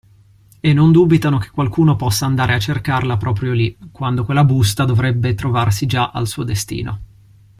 E 0.59 0.73
non 0.73 0.91
dubitano 0.91 1.37
che 1.37 1.51
qualcuno 1.51 1.95
possa 1.95 2.25
andare 2.25 2.55
a 2.55 2.59
cercarla 2.59 3.17
proprio 3.17 3.51
lì, 3.53 3.77
quando 3.91 4.25
quella 4.25 4.43
busta 4.43 4.83
dovrebbe 4.83 5.35
trovarsi 5.35 5.85
già 5.85 6.09
al 6.09 6.27
suo 6.27 6.41
destino. 6.41 7.01